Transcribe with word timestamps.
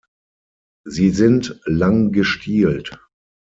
Sie 0.83 1.11
sind 1.11 1.61
lang 1.65 2.11
gestielt. 2.11 2.99